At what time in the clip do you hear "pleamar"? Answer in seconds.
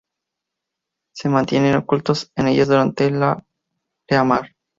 4.07-4.55